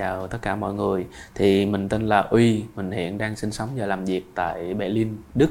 [0.00, 1.06] chào tất cả mọi người.
[1.34, 5.16] Thì mình tên là Uy, mình hiện đang sinh sống và làm việc tại Berlin,
[5.34, 5.50] Đức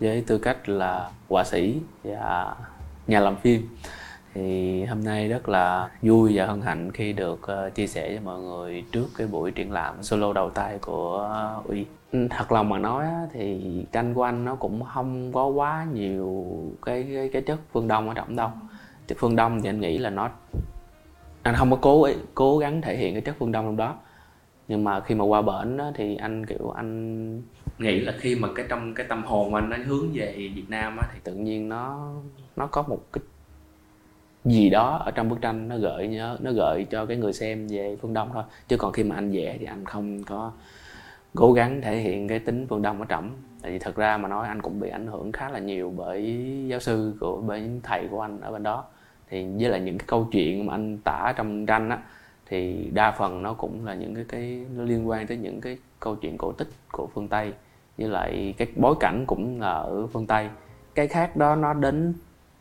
[0.00, 2.54] với tư cách là họa sĩ và
[3.06, 3.68] nhà làm phim.
[4.34, 8.20] Thì hôm nay rất là vui và hân hạnh khi được ờ, chia sẻ với
[8.24, 11.86] mọi người trước cái buổi triển lãm solo đầu tay của Uy.
[12.12, 13.60] Ừ, thật lòng mà nói thì
[13.92, 16.46] tranh của anh nó cũng không có quá nhiều
[16.86, 18.50] cái cái, cái chất phương đông ở trong đâu.
[19.18, 20.30] Phương đông thì anh nghĩ là nó
[21.42, 23.96] anh không có cố cố gắng thể hiện cái chất phương đông trong đó.
[24.68, 27.42] Nhưng mà khi mà qua bển đó, thì anh kiểu anh
[27.78, 30.96] nghĩ là khi mà cái trong cái tâm hồn anh nó hướng về Việt Nam
[30.96, 32.12] á, thì tự nhiên nó
[32.56, 33.22] nó có một cái
[34.44, 37.66] gì đó ở trong bức tranh nó gợi nhớ nó gợi cho cái người xem
[37.66, 38.44] về phương đông thôi.
[38.68, 40.52] Chứ còn khi mà anh vẽ thì anh không có
[41.34, 43.30] cố gắng thể hiện cái tính phương đông ở trỏng
[43.62, 46.46] tại vì thật ra mà nói anh cũng bị ảnh hưởng khá là nhiều bởi
[46.68, 48.84] giáo sư của bởi thầy của anh ở bên đó
[49.30, 51.98] thì với lại những cái câu chuyện mà anh tả trong tranh á,
[52.46, 55.78] thì đa phần nó cũng là những cái cái, nó liên quan tới những cái
[56.00, 57.52] câu chuyện cổ tích của phương tây.
[57.98, 60.48] Với lại cái bối cảnh cũng là ở phương tây.
[60.94, 62.14] Cái khác đó nó đến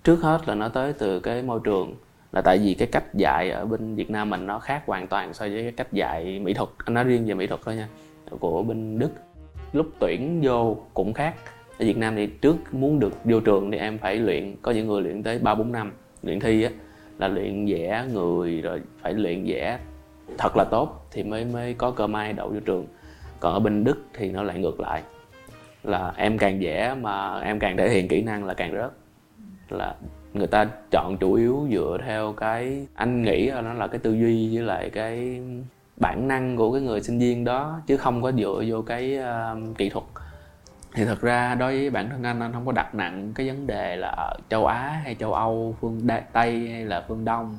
[0.03, 1.95] trước hết là nó tới từ cái môi trường,
[2.31, 5.33] là tại vì cái cách dạy ở bên Việt Nam mình nó khác hoàn toàn
[5.33, 6.69] so với cái cách dạy mỹ thuật.
[6.85, 7.87] Anh nói riêng về mỹ thuật thôi nha,
[8.39, 9.11] của bên Đức.
[9.73, 11.35] Lúc tuyển vô cũng khác.
[11.79, 14.87] Ở Việt Nam thì trước muốn được vô trường thì em phải luyện, có những
[14.87, 15.91] người luyện tới ba bốn năm
[16.23, 16.69] luyện thi á
[17.17, 19.79] là luyện vẽ người rồi phải luyện vẽ
[20.37, 22.87] thật là tốt thì mới mới có cơ may đậu vô trường.
[23.39, 25.03] Còn ở bên đức thì nó lại ngược lại
[25.83, 28.91] là em càng vẽ mà em càng thể hiện kỹ năng là càng rớt.
[29.69, 29.95] Là
[30.33, 34.13] người ta chọn chủ yếu dựa theo cái anh nghĩ là nó là cái tư
[34.13, 35.41] duy với lại cái
[35.97, 39.77] bản năng của cái người sinh viên đó chứ không có dựa vô cái uh,
[39.77, 40.05] kỹ thuật
[40.93, 43.67] thì thật ra đối với bản thân anh anh không có đặt nặng cái vấn
[43.67, 47.57] đề là ở châu á hay châu âu, phương tây hay là phương đông.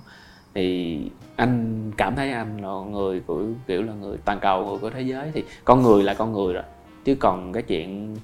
[0.54, 1.00] Thì
[1.36, 5.02] anh cảm thấy anh là người của, kiểu là người toàn cầu người của thế
[5.02, 5.30] giới.
[5.34, 6.64] Thì con người là con người rồi,
[7.04, 8.16] chứ còn cái chuyện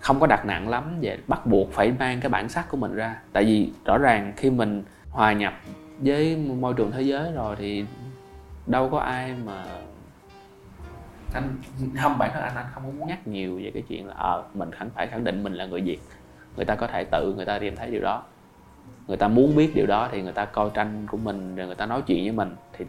[0.00, 2.94] không có đặt nặng lắm về bắt buộc phải mang cái bản sắc của mình
[2.94, 3.16] ra.
[3.32, 5.54] Tại vì rõ ràng khi mình hòa nhập
[5.98, 7.84] với môi trường thế giới rồi thì
[8.66, 9.64] đâu có ai mà
[11.34, 11.56] anh
[12.02, 13.26] không bản thân anh anh không muốn nhắc.
[13.26, 15.80] Nhiều về cái chuyện là ờ à, mình khẳng phải khẳng định mình là người
[15.80, 15.98] việt.
[16.56, 18.22] Người ta có thể tự người ta tìm thấy điều đó.
[19.06, 21.76] Người ta muốn biết điều đó thì người ta coi tranh của mình rồi người
[21.76, 22.84] ta nói chuyện với mình thì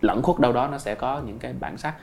[0.00, 1.94] lẫn khuất đâu đó nó sẽ có những cái bản sắc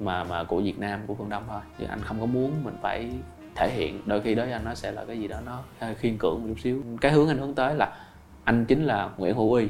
[0.00, 1.60] mà mà của Việt Nam của phương Đông thôi.
[1.78, 3.10] Chứ anh không có muốn mình phải
[3.54, 4.02] thể hiện.
[4.06, 5.62] Đôi khi đối với anh nó sẽ là cái gì đó nó
[5.98, 6.82] khiên cưỡng một chút xíu.
[7.00, 7.96] Cái hướng anh hướng tới là
[8.44, 9.68] anh chính là Nguyễn Hữu Uy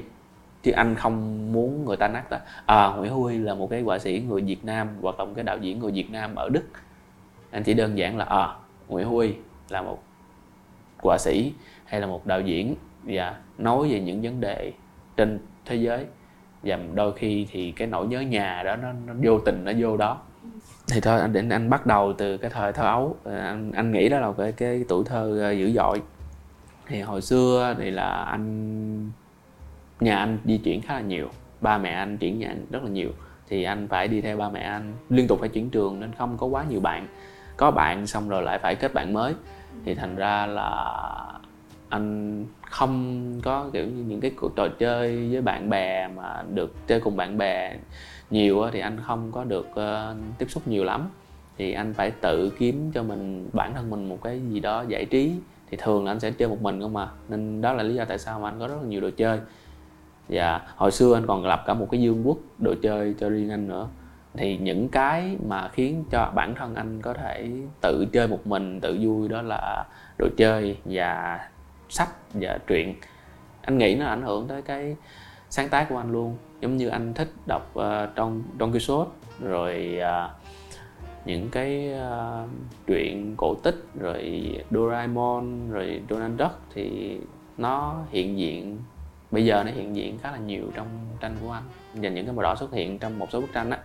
[0.64, 3.98] chứ anh không muốn người ta nhắc đó à, Nguyễn Huy là một cái họa
[3.98, 6.64] sĩ người Việt Nam hoặc là một cái đạo diễn người Việt Nam ở Đức.
[7.50, 8.48] Anh chỉ đơn giản là à,
[8.88, 9.34] Nguyễn Huy
[9.68, 10.02] là một
[11.02, 11.52] họa sĩ
[11.84, 14.72] hay là một đạo diễn và nói về những vấn đề
[15.16, 16.04] trên thế giới.
[16.62, 19.96] Và đôi khi thì cái nỗi nhớ nhà đó nó, nó vô tình nó vô
[19.96, 20.20] đó.
[20.88, 23.16] Thì thôi anh định anh bắt đầu từ cái thời thơ ấu.
[23.24, 26.02] Ờ, anh anh nghĩ đó là cái cái tuổi thơ ờ, dữ dội.
[26.86, 29.10] Thì hồi xưa thì là anh
[30.04, 31.28] nhà anh di chuyển khá là nhiều
[31.60, 33.10] ba mẹ anh chuyển nhà anh rất là nhiều
[33.48, 34.92] thì anh phải đi theo ba mẹ anh.
[35.08, 37.06] Liên tục phải chuyển trường nên không có quá nhiều bạn.
[37.56, 39.34] Có bạn xong rồi lại phải kết bạn mới.
[39.84, 40.94] Thì thành ra là
[41.88, 46.74] anh không có kiểu như những cái cuộc trò chơi với bạn bè mà được
[46.86, 47.76] chơi cùng bạn bè
[48.30, 51.08] nhiều thì anh không có được uh, tiếp xúc nhiều lắm.
[51.58, 55.04] Thì anh phải tự kiếm cho mình bản thân mình một cái gì đó giải
[55.04, 55.32] trí.
[55.70, 58.04] Thì thường là anh sẽ chơi một mình không mà nên đó là lý do
[58.04, 59.38] tại sao mà anh có rất là nhiều đồ chơi
[60.28, 63.50] và hồi xưa anh còn lập cả một cái dương quốc đồ chơi cho riêng
[63.50, 63.88] anh nữa.
[64.34, 68.80] Thì những cái mà khiến cho bản thân anh có thể tự chơi một mình
[68.80, 69.84] tự vui đó là
[70.18, 71.40] đồ chơi và
[71.88, 72.94] sách và truyện.
[73.62, 74.96] Anh nghĩ nó ảnh hưởng tới cái
[75.50, 76.36] sáng tác của anh luôn.
[76.60, 77.84] Giống như anh thích đọc uh,
[78.16, 79.10] Don Don Quixote
[79.40, 80.30] rồi uh,
[81.24, 82.48] những cái uh,
[82.86, 87.18] truyện cổ tích rồi Doraemon rồi Donald Duck thì
[87.58, 88.78] nó hiện diện
[89.34, 90.86] bây giờ nó hiện diện khá là nhiều trong
[91.20, 91.62] tranh của anh.
[91.94, 93.78] Và những cái màu đỏ xuất hiện trong một số bức tranh á,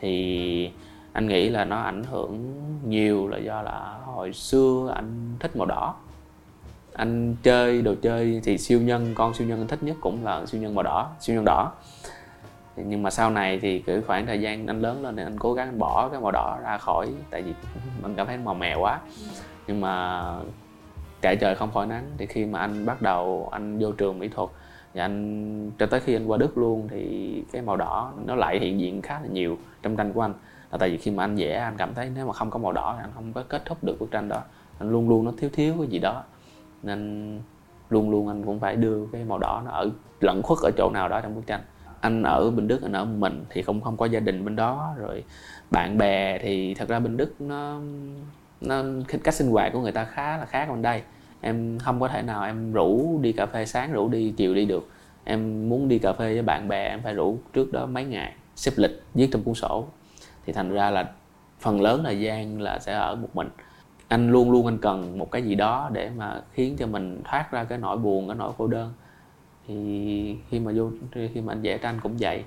[0.00, 0.70] thì
[1.12, 2.54] anh nghĩ là nó ảnh hưởng
[2.84, 5.94] nhiều là do là hồi xưa anh thích màu đỏ.
[6.92, 10.46] Anh chơi đồ chơi thì siêu nhân, con siêu nhân anh thích nhất cũng là
[10.46, 11.72] siêu nhân màu đỏ, siêu nhân đỏ.
[12.76, 15.54] Nhưng mà sau này thì cứ khoảng thời gian anh lớn lên thì anh cố
[15.54, 17.52] gắng bỏ cái màu đỏ ra khỏi, tại vì
[18.02, 19.00] mình cảm thấy màu mè quá.
[19.66, 20.24] Nhưng mà
[21.22, 24.28] kệ trời không khỏi nắng, thì khi mà anh bắt đầu anh vô trường mỹ
[24.28, 24.50] thuật
[24.96, 28.58] và anh, cho tới khi anh qua Đức luôn thì cái màu đỏ nó lại
[28.58, 30.34] hiện diện khá là nhiều trong tranh của anh.
[30.72, 32.72] Là tại vì khi mà anh vẽ, anh cảm thấy nếu mà không có màu
[32.72, 34.42] đỏ thì anh không có kết thúc được bức tranh đó.
[34.78, 36.22] Anh luôn luôn nó thiếu thiếu cái gì đó.
[36.82, 37.40] Nên
[37.90, 39.90] luôn luôn anh cũng phải đưa cái màu đỏ nó ở,
[40.20, 41.60] lẫn khuất ở chỗ nào đó trong bức tranh.
[42.00, 44.56] Anh ở bên đức, anh ở một mình thì không không có gia đình bên
[44.56, 44.94] đó.
[44.98, 45.24] Rồi
[45.70, 47.80] bạn bè thì thật ra bên đức nó
[48.60, 48.82] nó
[49.24, 51.02] cách sinh hoạt của người ta khá là khác bên đây
[51.40, 54.64] em không có thể nào em rủ đi cà phê sáng, rủ đi chiều đi
[54.64, 54.88] được.
[55.24, 58.32] Em muốn đi cà phê với bạn bè, em phải rủ trước đó mấy ngày,
[58.56, 59.84] xếp lịch, viết trong cuốn sổ.
[60.46, 61.10] Thì thành ra là
[61.60, 63.48] phần lớn thời gian là sẽ ở một mình.
[64.08, 67.50] Anh luôn luôn anh cần một cái gì đó để mà khiến cho mình thoát
[67.50, 68.92] ra cái nỗi buồn, cái nỗi cô đơn.
[69.66, 72.44] Thì khi mà vô, khi mà anh vẽ tranh cũng vậy.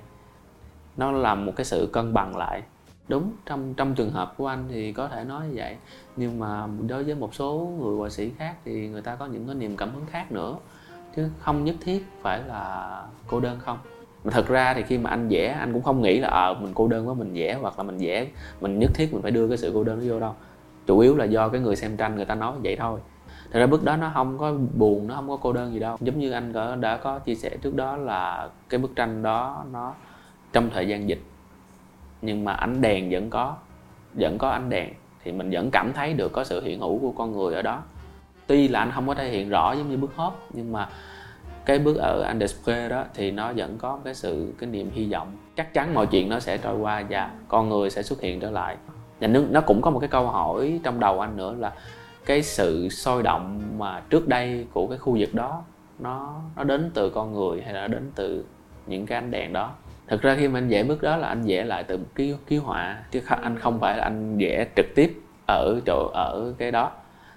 [0.96, 2.62] Nó làm một cái sự cân bằng lại
[3.10, 5.76] đúng trong trong trường hợp của anh thì có thể nói như vậy.
[6.16, 9.46] Nhưng mà đối với một số người họa sĩ khác thì người ta có những
[9.46, 10.56] cái niềm cảm hứng khác nữa.
[11.16, 13.78] Chứ không nhất thiết phải là cô đơn không.
[14.24, 16.60] Mà thật ra thì khi mà anh vẽ anh cũng không nghĩ là ờ à,
[16.60, 18.26] mình cô đơn quá mình vẽ hoặc là mình vẽ
[18.60, 20.34] mình nhất thiết mình phải đưa cái sự cô đơn đó vô đâu.
[20.86, 23.00] Chủ yếu là do cái người xem tranh người ta nói vậy thôi.
[23.52, 25.96] Thật ra bức đó nó không có buồn nó không có cô đơn gì đâu.
[26.00, 29.94] Giống như anh đã có chia sẻ trước đó là cái bức tranh đó nó
[30.52, 31.22] trong thời gian dịch
[32.22, 33.56] nhưng mà ánh đèn vẫn có
[34.14, 34.88] vẫn có ánh đèn.
[35.24, 37.82] Thì mình vẫn cảm thấy được có sự hiện hữu của con người ở đó.
[38.46, 40.88] Tuy là anh không có thể hiện rõ giống như bước hóp nhưng mà
[41.66, 45.36] cái bước ở Undersquare đó thì nó vẫn có cái sự, cái niềm hy vọng.
[45.56, 48.50] Chắc chắn mọi chuyện nó sẽ trôi qua và con người sẽ xuất hiện trở
[48.50, 48.76] lại.
[49.20, 51.72] Và nó cũng có một cái câu hỏi trong đầu anh nữa là
[52.26, 55.62] cái sự sôi động mà trước đây của cái khu vực đó,
[55.98, 58.44] nó nó đến từ con người hay là đến từ
[58.86, 59.70] những cái ánh đèn đó?
[60.10, 62.56] Thực ra khi mà anh vẽ bức đó là anh vẽ lại từ ký ký
[62.56, 66.92] họa, chứ anh không phải là anh vẽ trực tiếp ở chỗ, ở cái đó.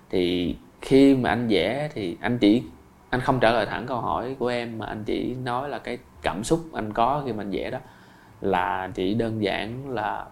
[0.10, 2.64] Thì khi mà anh vẽ thì anh chỉ,
[3.10, 5.98] anh không trả lời thẳng câu hỏi của em, mà anh chỉ nói là cái
[6.22, 7.78] cảm xúc anh có khi mà anh vẽ đó
[8.42, 10.26] là chỉ đơn giản là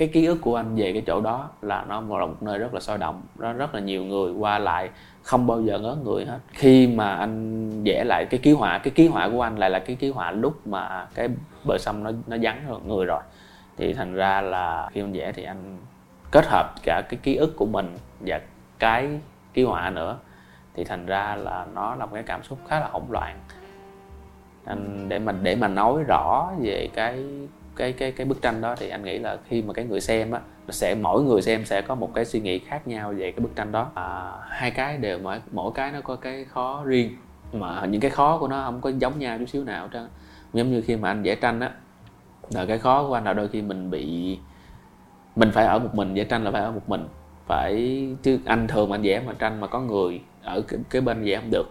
[0.00, 2.74] cái ký ức của anh về cái chỗ đó là nó là một nơi rất
[2.74, 4.90] là sôi động, nó rất là nhiều người qua lại,
[5.22, 6.38] không bao giờ ngớ người hết.
[6.52, 9.78] Khi mà anh vẽ lại cái ký họa, cái ký họa của anh lại là
[9.78, 11.28] cái ký họa lúc mà cái
[11.64, 13.20] bờ sông nó nó vắng người rồi.
[13.76, 15.78] Thì thành ra là khi anh vẽ thì anh
[16.30, 18.40] kết hợp cả cái ký ức của mình và
[18.78, 19.08] cái
[19.54, 20.18] ký họa nữa.
[20.74, 23.38] Thì thành ra là nó là một cái cảm xúc khá là hỗn loạn.
[24.64, 27.24] Anh, để mà để mà nói rõ về cái
[27.80, 30.30] cái cái cái bức tranh đó thì anh nghĩ là khi mà cái người xem
[30.30, 33.40] á sẽ mỗi người xem sẽ có một cái suy nghĩ khác nhau về cái
[33.40, 33.90] bức tranh đó.
[33.94, 37.16] À, hai cái đều mỗi mỗi cái nó có cái khó riêng
[37.52, 40.08] mà những cái khó của nó không có giống nhau chút xíu nào hết
[40.52, 41.70] giống như khi mà anh vẽ tranh á
[42.50, 44.38] là cái khó của anh là đôi khi mình bị
[45.36, 47.08] mình phải ở một mình vẽ tranh là phải ở một mình.
[47.46, 51.24] Phải chứ anh thường anh vẽ mà tranh mà có người ở cái, cái bên
[51.24, 51.66] vẽ không được.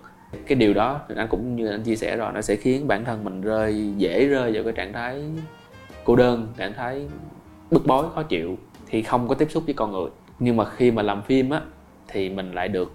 [0.48, 3.24] Cái điều đó anh cũng như anh chia sẻ rồi nó sẽ khiến bản thân
[3.24, 5.24] mình rơi dễ rơi vào cái trạng thái
[6.10, 7.08] cô đơn cảm thấy
[7.72, 8.58] bức bối, khó chịu
[8.88, 10.10] thì không có tiếp xúc với con người.
[10.40, 11.62] Nhưng mà khi mà làm phim á,
[12.08, 12.94] thì mình lại được,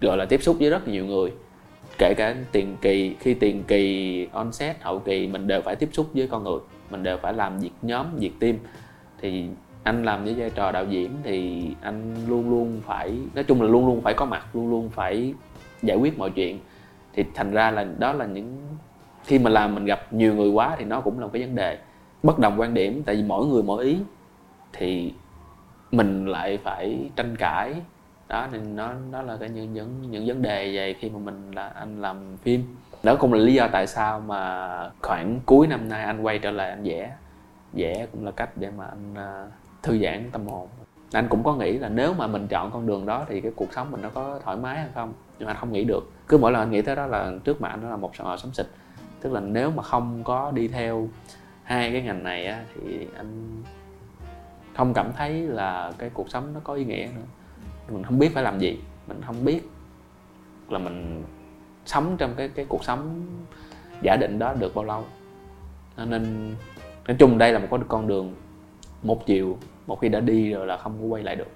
[0.00, 1.32] gọi là, tiếp xúc với rất nhiều người.
[1.98, 5.88] Kể cả tiền kỳ, khi tiền kỳ on set hậu kỳ, mình đều phải tiếp
[5.92, 6.58] xúc với con người.
[6.90, 8.56] Mình đều phải làm việc nhóm, việc team.
[9.20, 9.46] Thì
[9.82, 13.68] anh làm với vai trò đạo diễn thì anh luôn luôn phải, nói chung là
[13.68, 15.34] luôn luôn phải có mặt, luôn luôn phải
[15.82, 16.58] giải quyết mọi chuyện.
[17.12, 18.58] Thì thành ra là đó là những,
[19.24, 21.54] khi mà làm mình gặp nhiều người quá thì nó cũng là một cái vấn
[21.54, 21.78] đề
[22.24, 23.98] bất đồng quan điểm, tại vì mỗi người mỗi ý,
[24.72, 25.14] thì
[25.92, 27.74] mình lại phải tranh cãi.
[28.28, 31.52] Đó, nên nó đó là cái những những những vấn đề về khi mà mình
[31.52, 32.76] là anh làm phim.
[33.02, 36.50] Đó cũng là lý do tại sao mà khoảng cuối năm nay anh quay trở
[36.50, 37.16] lại anh vẽ.
[37.72, 39.46] Vẽ cũng là cách để mà anh à,
[39.82, 40.68] thư giãn tâm hồn.
[41.12, 43.72] Anh cũng có nghĩ là nếu mà mình chọn con đường đó thì cái cuộc
[43.72, 45.12] sống mình nó có thoải mái hay không?
[45.38, 46.12] Nhưng mà anh không nghĩ được.
[46.28, 48.24] Cứ mỗi lần anh nghĩ tới đó là trước mặt anh nó là một sự
[48.38, 48.66] sống xịt.
[49.20, 51.08] Tức là nếu mà không có đi theo
[51.64, 53.62] hai cái ngành này á, thì anh
[54.76, 57.22] không cảm thấy là cái cuộc sống nó có ý nghĩa nữa.
[57.88, 59.68] Mình không biết phải làm gì mình không biết
[60.68, 61.24] là mình
[61.86, 63.26] sống trong cái cái cuộc sống
[64.02, 65.04] giả định đó được bao lâu.
[65.96, 66.54] Nên
[67.06, 68.34] nói chung đây là một con đường
[69.02, 71.50] một chiều một khi đã đi rồi là không có quay lại được.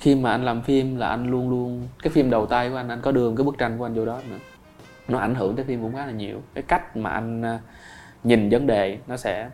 [0.00, 2.88] Khi mà anh làm phim là anh luôn luôn cái phim đầu tay của anh
[2.88, 4.38] anh có đường cái bức tranh của anh vô đó nữa.
[5.08, 6.42] Nó ảnh hưởng tới phim cũng khá là nhiều.
[6.54, 7.58] Cái cách mà anh
[8.24, 9.50] nhìn vấn đề, nó sẽ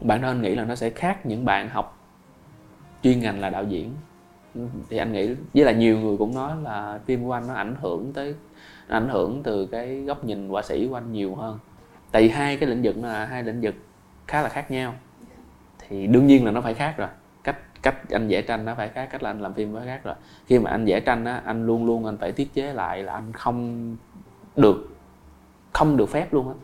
[0.00, 1.98] bản thân anh nghĩ là nó sẽ khác những bạn học
[3.02, 3.90] chuyên ngành là đạo diễn.
[4.90, 7.74] Thì anh nghĩ, với là nhiều người cũng nói là phim của anh nó ảnh
[7.80, 8.34] hưởng tới,
[8.88, 11.58] nó ảnh hưởng từ cái góc nhìn họa sĩ của anh nhiều hơn.
[12.12, 13.74] Tại vì hai cái lĩnh vực là hai lĩnh vực
[14.26, 14.94] khá là khác nhau.
[15.78, 17.08] Thì đương nhiên là nó phải khác rồi.
[17.44, 20.00] Cách cách anh vẽ tranh nó phải khác, cách là anh làm phim phải khác
[20.04, 20.14] rồi.
[20.46, 23.12] Khi mà anh vẽ tranh á, anh luôn luôn anh phải tiết chế lại là
[23.12, 23.96] anh không
[24.56, 24.96] được
[25.72, 26.54] không được phép luôn á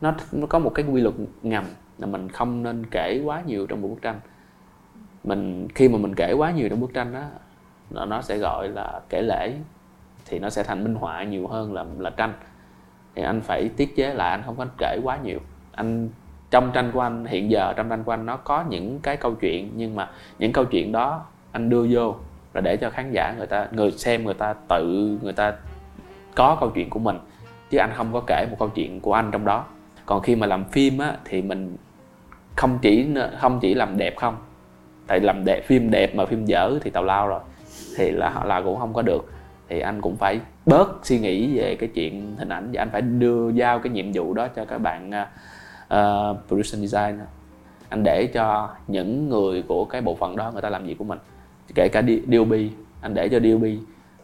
[0.00, 1.64] nó nó có một cái quy luật ngầm
[1.98, 4.20] là mình không nên kể quá nhiều trong một bức tranh.
[5.24, 7.22] Mình, khi mà mình kể quá nhiều trong bức tranh đó
[7.90, 9.52] nó nó sẽ gọi là kể lễ
[10.26, 12.32] thì nó sẽ thành minh họa nhiều hơn là là tranh.
[13.14, 15.38] Thì anh phải tiết chế lại, anh không có kể quá nhiều.
[15.72, 16.08] Anh,
[16.50, 19.34] trong tranh của anh, hiện giờ trong tranh của anh nó có những cái câu
[19.34, 22.14] chuyện, nhưng mà những câu chuyện đó anh đưa vô
[22.54, 25.54] là để cho khán giả người ta, người xem người ta tự, người ta
[26.34, 27.18] có câu chuyện của mình,
[27.70, 29.64] chứ anh không có kể một câu chuyện của anh trong đó
[30.08, 31.76] còn khi mà làm phim á thì mình
[32.56, 33.06] không chỉ
[33.38, 34.36] không chỉ làm đẹp không?
[35.06, 37.40] Tại làm đẹp phim đẹp mà phim dở thì tào lao rồi
[37.96, 39.32] thì là họ là cũng không có được.
[39.68, 43.02] Thì anh cũng phải bớt suy nghĩ về cái chuyện hình ảnh và anh phải
[43.02, 47.18] đưa giao cái nhiệm vụ đó cho các bạn uh, production design
[47.88, 51.04] anh để cho những người của cái bộ phận đó người ta làm việc của
[51.04, 51.18] mình
[51.74, 52.52] kể cả DOB
[53.00, 53.64] anh để cho DOB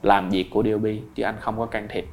[0.03, 2.07] làm việc của DOB chứ anh không có can thiệp.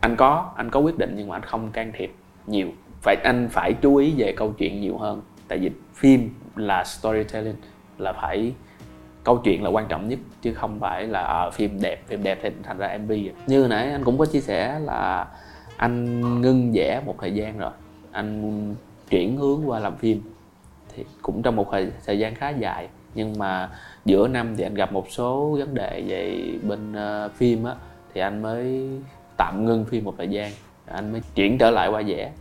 [0.00, 2.14] Anh có anh có quyết định nhưng mà anh không can thiệp
[2.46, 2.68] nhiều
[3.02, 5.22] phải anh phải chú ý về câu chuyện nhiều hơn.
[5.48, 7.56] Tại vì phim là storytelling
[7.98, 8.52] là phải
[9.24, 12.38] câu chuyện là quan trọng nhất chứ không phải là à, phim đẹp phim đẹp
[12.42, 13.12] thì thành ra mv
[13.46, 15.26] như nãy anh cũng có chia sẻ là
[15.76, 17.70] anh ngưng vẽ một thời gian rồi.
[18.12, 18.74] Anh
[19.10, 20.22] chuyển hướng qua làm phim
[20.94, 22.88] thì cũng trong một thời, thời gian khá dài.
[23.14, 23.70] Nhưng mà
[24.04, 27.74] giữa năm thì anh gặp một số vấn đề về bên uh, phim á
[28.14, 28.88] thì anh mới
[29.36, 30.52] tạm ngưng phim một thời gian.
[30.86, 32.32] Anh mới chuyển trở lại qua vẽ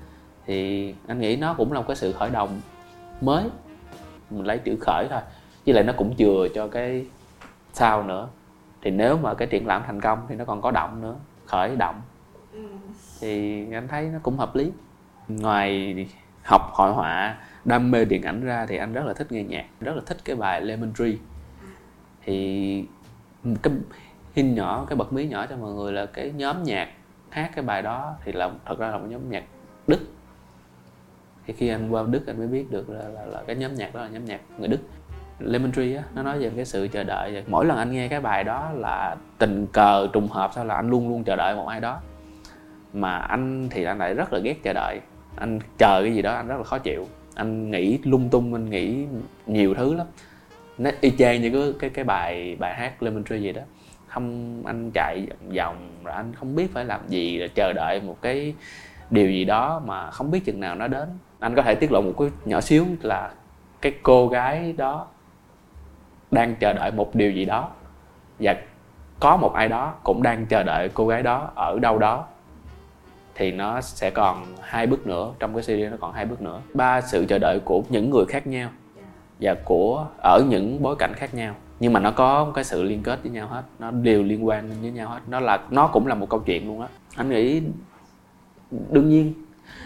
[0.46, 2.62] thì anh nghĩ nó cũng là một cái sự khởi động
[3.22, 3.44] mới.
[4.30, 5.22] Mình lấy chữ khởi thôi.
[5.66, 7.06] Với lại nó cũng chừa cho cái
[7.74, 8.28] sau nữa.
[8.82, 11.16] Thì nếu mà cái triển lãm thành công thì nó còn có động nữa.
[11.46, 12.02] Khởi động.
[13.20, 14.72] Thì anh thấy nó cũng hợp lý.
[15.28, 15.96] Ngoài
[16.44, 19.66] học hội họa, đam mê điện ảnh ra thì anh rất là thích nghe nhạc.
[19.80, 21.14] Rất là thích cái bài Lemon Tree.
[22.24, 22.86] Thì
[23.62, 23.74] cái
[24.34, 26.90] hin nhỏ, cái bật mí nhỏ cho mọi người là cái nhóm nhạc
[27.30, 29.44] hát cái bài đó thì là thật ra là một nhóm nhạc
[29.88, 30.00] đức
[31.48, 33.96] thì khi anh qua đức anh mới biết được là, là, là cái nhóm nhạc
[33.96, 34.80] đó là nhóm nhạc người đức.
[35.40, 37.44] Lemon Tree á nó nói về cái sự chờ đợi.
[37.48, 40.90] Mỗi lần anh nghe cái bài đó là tình cờ trùng hợp sao là anh
[40.90, 42.02] luôn luôn chờ đợi một ai đó.
[42.94, 45.00] Mà anh thì anh lại rất là ghét chờ đợi.
[45.36, 47.08] Anh chờ cái gì đó anh rất là khó chịu.
[47.36, 49.06] Anh nghĩ lung tung anh nghĩ
[49.46, 50.08] nhiều thứ lắm.
[50.78, 53.62] Nó y chang như cái cái cái bài bài hát Lemon Tree gì đó.
[54.08, 58.02] Không anh chạy vòng vòng rồi anh không biết phải làm gì rồi chờ đợi
[58.02, 58.54] một cái
[59.10, 61.10] điều gì đó mà không biết chừng nào nó đến
[61.42, 63.32] anh có thể tiết lộ một cái nhỏ xíu là
[63.82, 65.08] cái cô gái đó
[66.32, 67.70] đang chờ đợi một điều gì đó
[68.40, 68.56] và
[69.20, 72.26] có một ai đó cũng đang chờ đợi cô gái đó ở đâu đó.
[73.36, 76.62] Thì nó sẽ còn hai bước nữa, trong cái series nó còn hai bước nữa.
[76.74, 78.70] Ba, sự chờ đợi của những người khác nhau
[79.40, 81.56] và của, ở những bối cảnh khác nhau.
[81.80, 84.72] Nhưng mà nó có cái sự liên kết với nhau hết, nó đều liên quan
[84.82, 85.20] với nhau hết.
[85.28, 86.88] Nó là, nó cũng là một câu chuyện luôn á.
[87.16, 87.62] Anh nghĩ
[88.90, 89.34] đương nhiên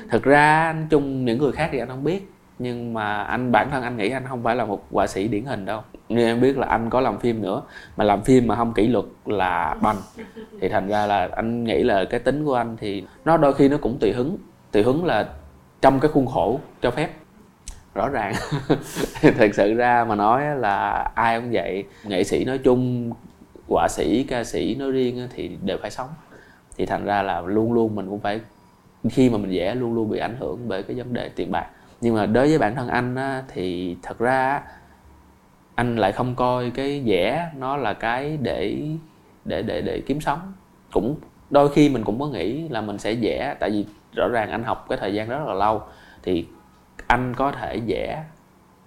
[0.10, 3.72] thực ra anh chung những người khác thì anh không biết, nhưng mà anh, bản
[3.72, 5.82] thân anh nghĩ anh không phải là một họa sĩ điển hình đâu.
[6.10, 7.62] Như em biết là anh có làm phim nữa,
[7.98, 9.98] mà làm phim mà không kỷ luật là banh
[10.62, 13.70] thì thành ra là anh nghĩ là cái tính của anh thì nó đôi khi
[13.70, 14.38] nó cũng tùy hứng.
[14.72, 15.28] Tùy hứng là
[15.82, 17.10] trong cái khuôn khổ cho phép.
[17.94, 18.34] Rõ ràng.
[19.22, 21.84] Thật sự ra mà nói là ai cũng vậy.
[22.04, 23.12] Nghệ sĩ nói chung,
[23.70, 26.10] họa sĩ, ca sĩ nói riêng thì đều phải sống.
[26.78, 28.40] Thì thành ra là luôn luôn mình cũng phải
[29.10, 31.68] khi mà mình vẽ luôn luôn bị ảnh hưởng bởi cái vấn đề tiền bạc.
[32.02, 34.62] Nhưng mà đối với bản thân anh á, thì thật ra
[35.76, 38.78] anh lại không coi cái vẽ nó là cái để
[39.46, 40.54] để để để kiếm sống.
[40.92, 41.16] Cũng
[41.50, 43.86] đôi khi mình cũng có nghĩ là mình sẽ vẽ tại vì
[44.16, 45.82] rõ ràng anh học cái thời gian rất là lâu
[46.24, 46.46] thì
[47.08, 48.24] anh có thể vẽ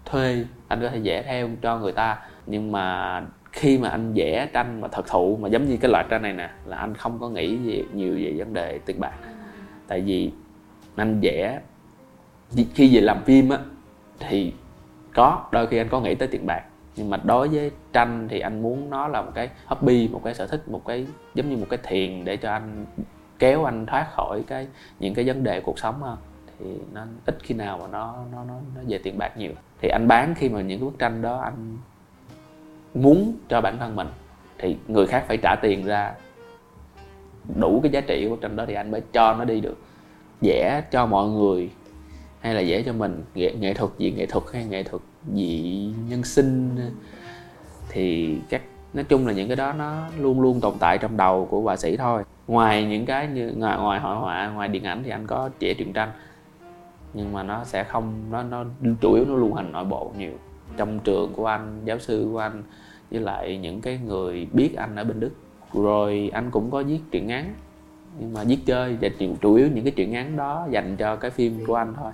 [0.05, 2.19] thuê anh có thể vẽ theo cho người ta.
[2.47, 3.23] Nhưng mà
[3.53, 6.33] khi mà anh vẽ tranh mà thật thụ mà giống như cái loại tranh này
[6.33, 9.13] nè là anh không có nghĩ gì nhiều về vấn đề tiền bạc
[9.89, 10.31] tại vì
[10.97, 11.61] anh vẽ
[12.75, 13.59] khi về làm phim á
[14.19, 14.53] thì
[15.15, 16.63] có đôi khi anh có nghĩ tới tiền bạc.
[16.97, 20.35] Nhưng mà đối với tranh thì anh muốn nó là một cái hobby một cái
[20.35, 22.87] sở thích một cái giống như một cái thiền để cho anh
[23.39, 24.67] kéo anh thoát khỏi cái
[25.01, 26.19] những cái vấn đề cuộc sống hơn.
[26.59, 29.53] Thì nó ít khi nào mà nó nó nó, nó về tiền bạc nhiều.
[29.81, 31.77] Thì anh bán khi mà những cái bức tranh đó anh
[32.95, 34.09] muốn cho bản thân mình
[34.59, 36.15] thì người khác phải trả tiền ra
[37.57, 39.77] đủ cái giá trị của bức tranh đó thì anh mới cho nó đi được.
[40.41, 41.71] Vẽ cho mọi người
[42.41, 45.03] hay là vẽ cho mình nghệ, nghệ thuật gì nghệ thuật hay nghệ thuật
[45.35, 46.77] gì nhân sinh.
[47.89, 48.63] Thì các
[48.95, 51.77] nói chung là những cái đó nó luôn luôn tồn tại trong đầu của họa
[51.77, 52.23] sĩ thôi.
[52.47, 55.75] Ngoài những cái như ngoài, ngoài hội họa ngoài điện ảnh thì anh có vẽ
[55.75, 56.11] truyện tranh.
[57.15, 58.65] Nhưng mà nó sẽ không nó nó
[59.01, 60.33] chủ yếu nó lưu hành nội bộ nhiều.
[60.77, 62.63] Trong trường của anh giáo sư của anh
[63.11, 65.31] với lại những cái người biết anh ở bên đức
[65.73, 67.55] rồi anh cũng có viết truyện ngắn.
[68.19, 69.09] Nhưng mà viết chơi, và
[69.41, 72.13] chủ yếu những cái truyện ngắn đó dành cho cái phim của anh thôi.